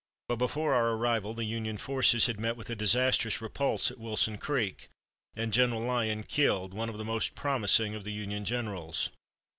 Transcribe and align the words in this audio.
But 0.27 0.37
before 0.37 0.73
our 0.73 0.95
arrival 0.97 1.35
the 1.35 1.45
Union 1.45 1.77
forces 1.77 2.25
had 2.25 2.39
met 2.39 2.57
with 2.57 2.71
a 2.71 2.75
disastrous 2.75 3.39
repulse 3.39 3.91
at 3.91 3.99
Wilson 3.99 4.39
Creek, 4.39 4.89
and 5.35 5.53
General 5.53 5.81
Lyon 5.81 6.23
killed, 6.23 6.73
one 6.73 6.89
of 6.89 6.97
the 6.97 7.05
most 7.05 7.35
promising 7.35 7.93
of 7.93 8.03
the 8.03 8.11
Union 8.11 8.43
generals. 8.43 9.11